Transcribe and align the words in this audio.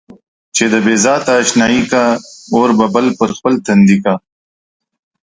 چې 0.55 0.63
د 0.73 0.75
بې 0.85 0.95
ذاته 1.05 1.31
اشنايي 1.43 1.81
کا 1.91 2.05
اور 2.55 2.69
به 2.77 2.85
بل 2.95 3.05
پر 3.19 3.29
خپل 3.37 3.53
تندي 3.65 3.97
کا. 4.03 4.15